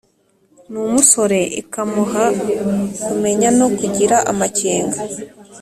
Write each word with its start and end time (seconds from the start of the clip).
N’umusore 0.71 1.39
ikamuha 1.61 2.23
kumenya 3.05 3.49
no 3.59 3.67
kugira 3.77 4.15
amakenga, 4.31 4.99